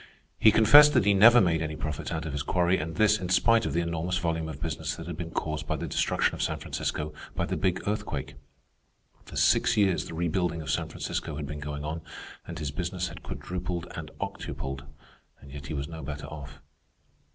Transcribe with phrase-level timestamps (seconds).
[0.39, 3.29] He confessed that he never made any profits out of his quarry, and this, in
[3.29, 6.41] spite of the enormous volume of business that had been caused by the destruction of
[6.41, 8.33] San Francisco by the big earthquake.
[9.25, 12.01] For six years the rebuilding of San Francisco had been going on,
[12.47, 14.85] and his business had quadrupled and octupled,
[15.39, 16.63] and yet he was no better off.